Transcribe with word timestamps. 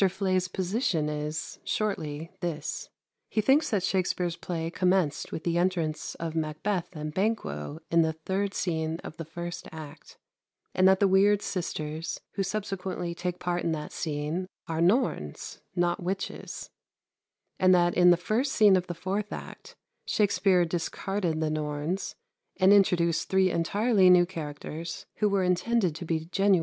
Fleay's 0.09 0.47
position 0.47 1.07
is, 1.09 1.59
shortly, 1.63 2.31
this. 2.39 2.89
He 3.29 3.39
thinks 3.39 3.69
that 3.69 3.83
Shakspere's 3.83 4.35
play 4.35 4.71
commenced 4.71 5.31
with 5.31 5.43
the 5.43 5.59
entrance 5.59 6.15
of 6.15 6.35
Macbeth 6.35 6.95
and 6.95 7.13
Banquo 7.13 7.77
in 7.91 8.01
the 8.01 8.13
third 8.13 8.55
scene 8.55 8.97
of 9.03 9.17
the 9.17 9.25
first 9.25 9.67
act, 9.71 10.17
and 10.73 10.87
that 10.87 10.99
the 11.01 11.07
weird 11.07 11.43
sisters 11.43 12.19
who 12.33 12.41
subsequently 12.41 13.13
take 13.13 13.37
part 13.37 13.63
in 13.63 13.73
that 13.73 13.91
scene 13.91 14.47
are 14.67 14.81
Norns, 14.81 15.59
not 15.75 16.01
witches; 16.01 16.71
and 17.59 17.71
that 17.75 17.93
in 17.93 18.09
the 18.09 18.17
first 18.17 18.53
scene 18.53 18.75
of 18.75 18.87
the 18.87 18.95
fourth 18.95 19.31
act, 19.31 19.75
Shakspere 20.07 20.65
discarded 20.65 21.39
the 21.41 21.51
Norns, 21.51 22.15
and 22.57 22.73
introduced 22.73 23.29
three 23.29 23.51
entirely 23.51 24.09
new 24.09 24.25
characters, 24.25 25.05
who 25.17 25.29
were 25.29 25.43
intended 25.43 25.93
to 25.93 26.05
be 26.05 26.25
genuine 26.25 26.53
witches. 26.55 26.59